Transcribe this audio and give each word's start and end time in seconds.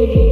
Thank 0.00 0.14
you. 0.14 0.29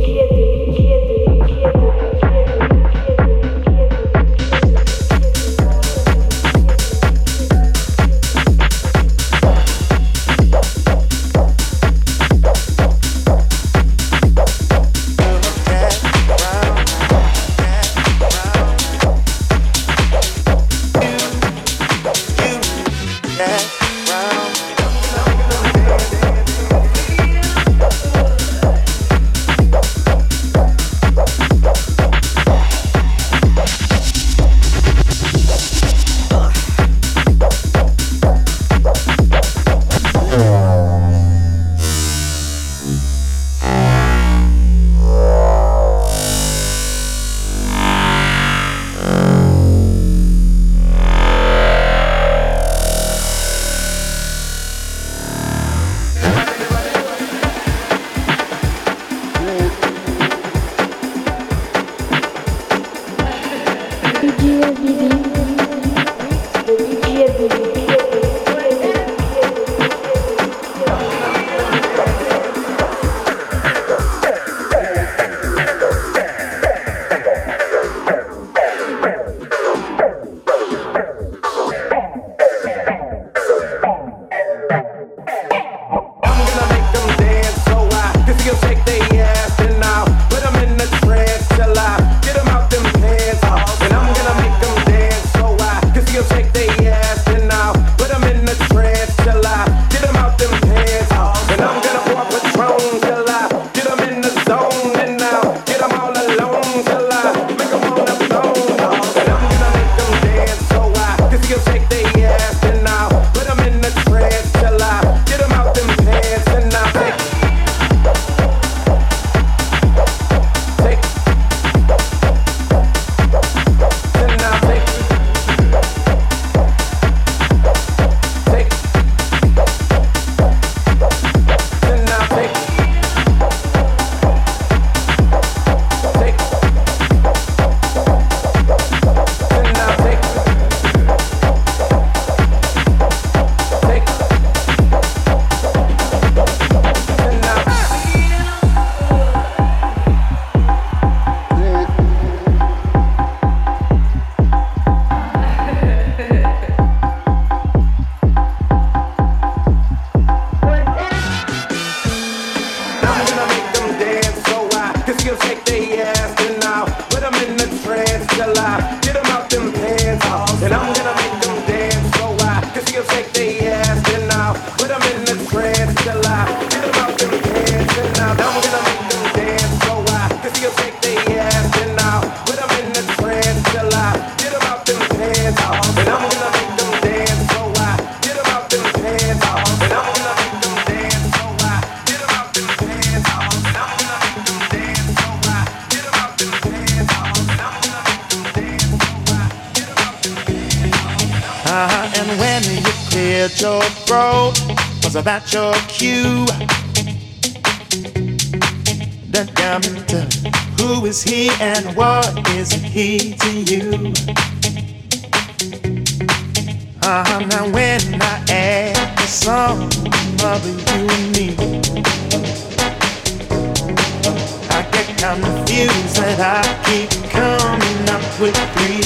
I'm 225.29 225.43
confused 225.43 226.17
that 226.17 226.41
I 226.41 226.65
keep 226.89 227.11
coming 227.29 228.01
up 228.09 228.25
with 228.41 228.57
three. 228.73 229.05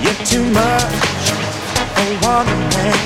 You're 0.00 0.22
too 0.24 0.40
much 0.56 0.96
for 1.92 2.08
one 2.24 2.48
man, 2.72 2.96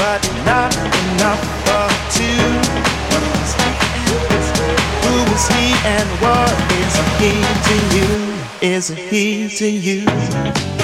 but 0.00 0.24
not 0.48 0.72
enough 1.12 1.44
for 1.68 1.92
two. 2.16 2.40
Who 5.04 5.14
is 5.28 5.44
he 5.52 5.76
and 5.84 6.08
what 6.24 6.56
is 6.80 6.96
he 7.20 7.36
to 7.68 7.76
you? 7.96 8.08
Is 8.62 8.88
he 8.88 9.48
to 9.58 9.68
you? 9.68 10.79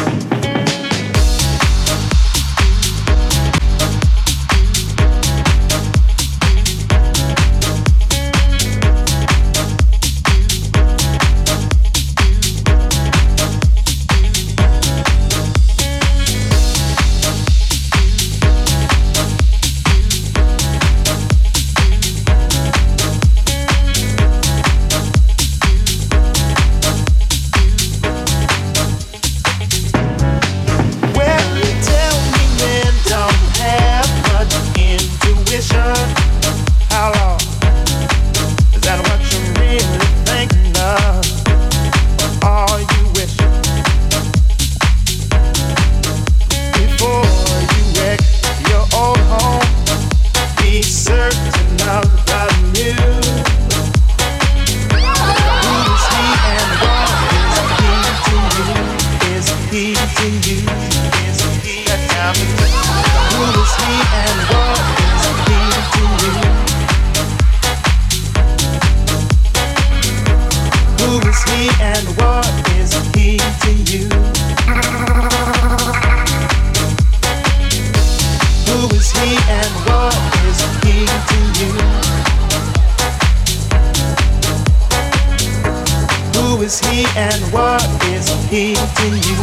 Is 88.16 88.28
heating 88.48 89.16
you? 89.28 89.36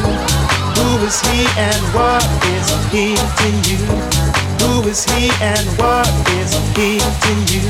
Who 0.77 1.05
is 1.05 1.21
he 1.29 1.45
and 1.61 1.83
what 1.93 2.25
is 2.57 2.69
heating 2.89 3.57
you? 3.69 3.77
Who 4.61 4.89
is 4.89 5.05
he 5.05 5.29
and 5.41 5.67
what 5.77 6.09
is 6.41 6.57
heating 6.73 7.41
you? 7.53 7.69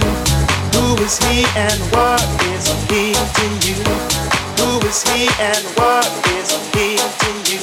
Who 0.72 0.96
is 1.04 1.20
he 1.28 1.44
and 1.60 1.80
what 1.92 2.24
is 2.56 2.72
heating 2.88 3.56
you? 3.68 3.76
Who 4.60 4.80
is 4.88 5.04
he 5.04 5.28
and 5.44 5.64
what 5.76 6.08
is 6.40 6.52
heating 6.72 7.40
you? 7.52 7.60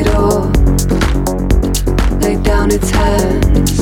A 0.00 0.04
beat 0.04 0.14
or 0.14 0.50
lay 2.20 2.36
down 2.42 2.70
its 2.70 2.90
hands? 2.90 3.78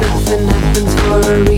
Nothing 0.00 0.46
happens 0.48 0.94
for 1.00 1.20
a 1.20 1.40
reason. 1.40 1.57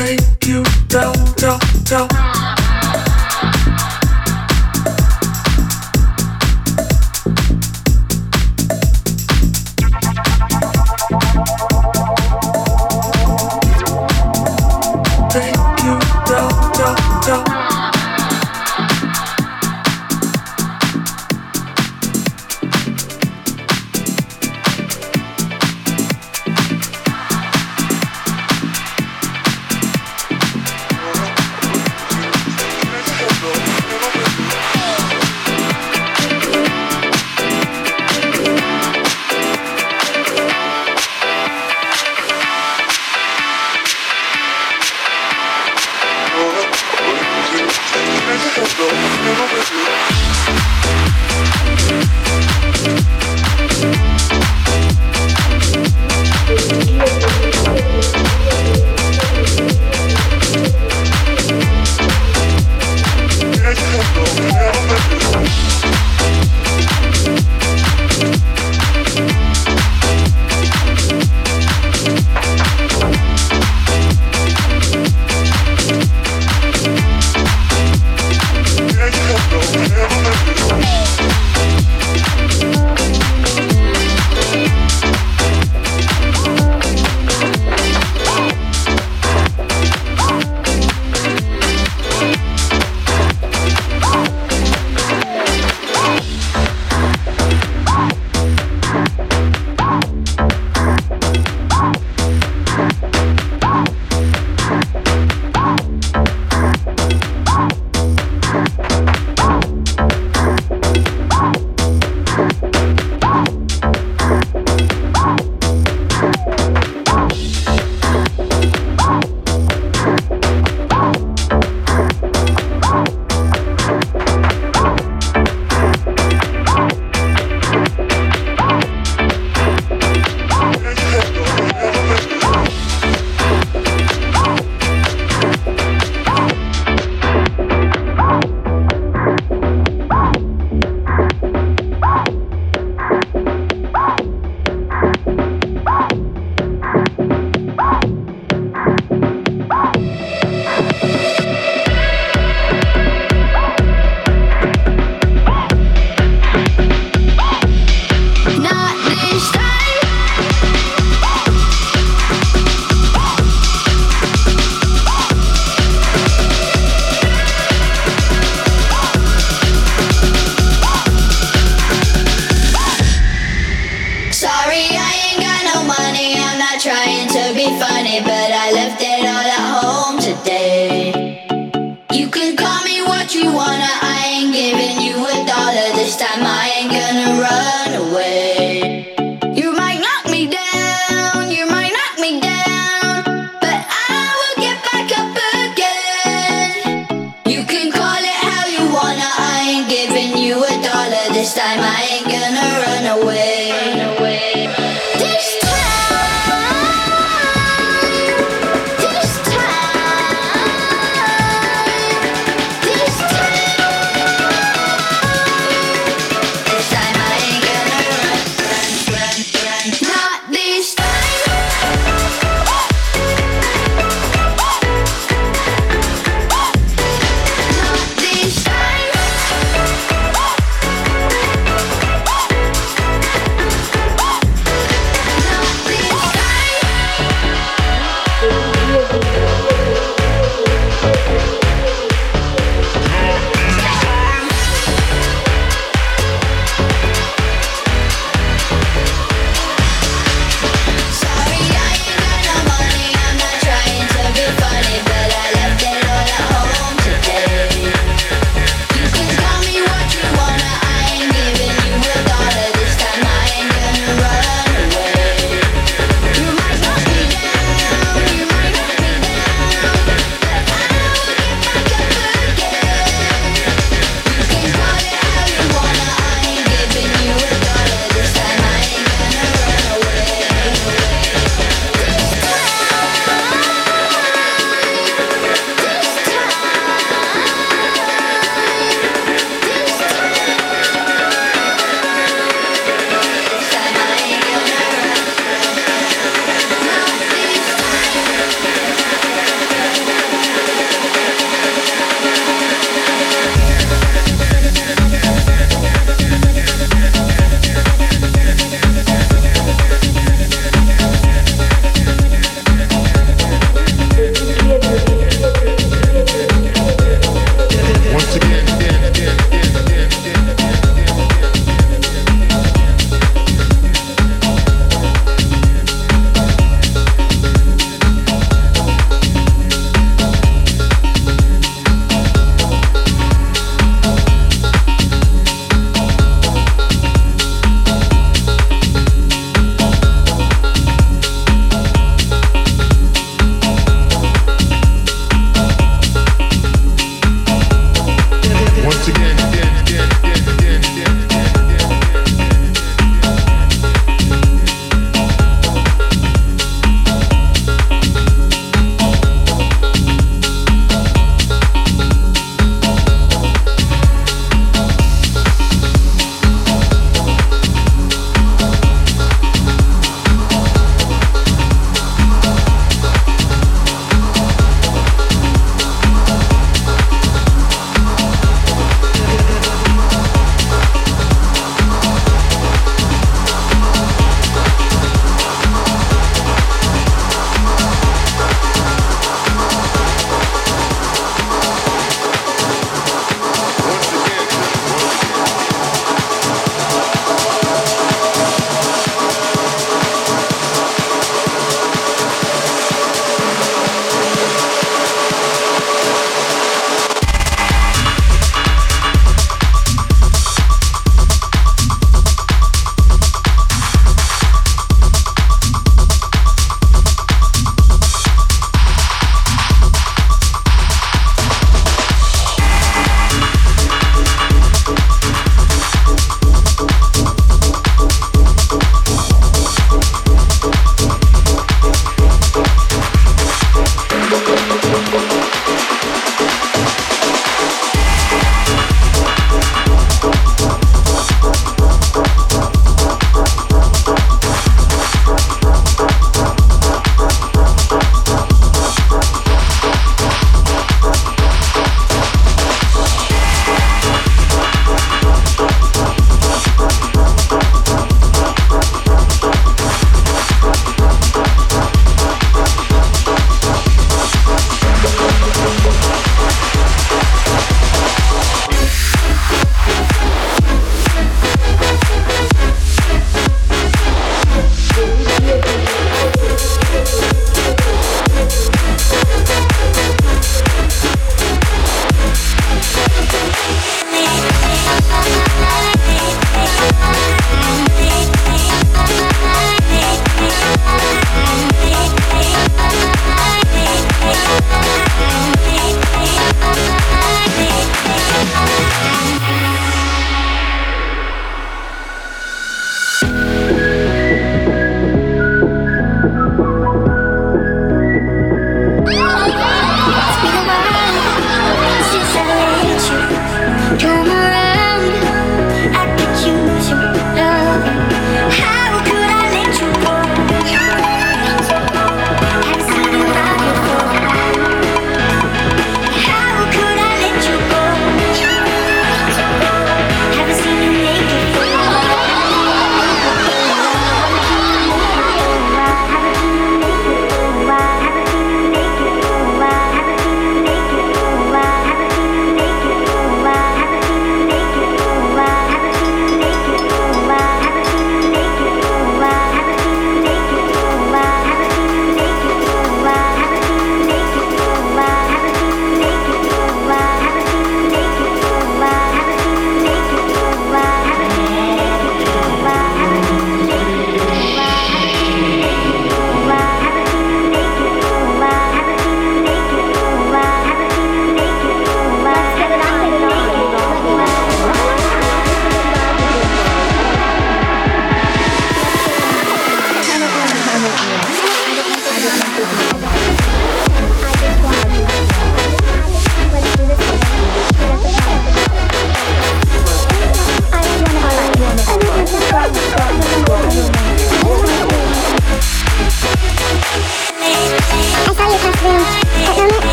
This 0.00 0.20
you 0.46 0.62
I 0.92 1.12
ain't 1.12 1.90
gonna 1.90 2.49